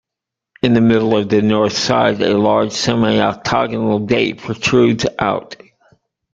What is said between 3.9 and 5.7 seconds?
bay" protrudes out.